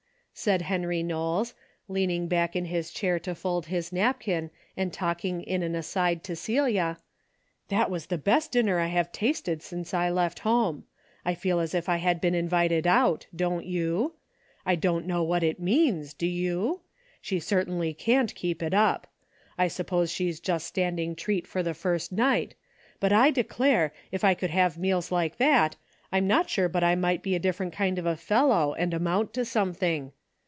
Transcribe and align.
said 0.33 0.63
Harry 0.63 1.03
Knowles, 1.03 1.53
leaning 1.87 2.27
back 2.27 2.55
in 2.55 2.65
his 2.65 2.89
chair 2.89 3.19
to 3.19 3.35
fold 3.35 3.67
his 3.67 3.93
napkin 3.93 4.49
and 4.75 4.91
talking 4.91 5.43
in 5.43 5.61
an 5.61 5.75
aside 5.75 6.23
to 6.23 6.35
Celia," 6.35 6.97
that 7.69 7.91
was 7.91 8.07
the 8.07 8.17
best 8.17 8.51
dinner 8.53 8.79
I 8.79 8.87
have 8.87 9.11
tasted 9.11 9.61
since 9.61 9.93
I 9.93 10.09
left 10.09 10.39
home. 10.39 10.85
I 11.23 11.35
feel 11.35 11.59
as 11.59 11.75
if 11.75 11.87
I 11.87 11.97
had 11.97 12.19
been 12.19 12.33
invited 12.33 12.87
out, 12.87 13.27
don't 13.35 13.67
you? 13.67 14.15
I 14.65 14.73
don't 14.75 15.05
know 15.05 15.21
what 15.21 15.43
it 15.43 15.59
means, 15.59 16.11
do 16.11 16.25
you? 16.25 16.81
She 17.21 17.37
A 17.37 17.39
DAILY 17.39 17.41
RATE,''' 17.41 17.57
151 17.67 17.93
certainly 17.93 17.93
can't 17.93 18.33
keep 18.35 18.63
it 18.63 18.73
up. 18.73 19.05
I 19.59 19.67
suppose 19.67 20.11
she's 20.11 20.39
just 20.39 20.65
standing 20.65 21.15
treat 21.15 21.45
for 21.45 21.61
the 21.61 21.75
first 21.75 22.11
night, 22.11 22.55
but 22.99 23.13
I 23.13 23.29
declare, 23.29 23.93
if 24.11 24.23
I 24.23 24.33
could 24.33 24.49
have 24.49 24.75
meals 24.79 25.11
like 25.11 25.37
that, 25.37 25.75
I'm 26.11 26.25
not 26.25 26.49
sure 26.49 26.69
but 26.69 26.83
I 26.83 26.95
might 26.95 27.21
be 27.21 27.35
a 27.35 27.39
different 27.39 27.73
kind 27.73 27.99
of 27.99 28.07
a 28.07 28.17
fellow 28.17 28.73
and 28.73 28.91
amount 28.91 29.35
to 29.35 29.45
something. 29.45 30.13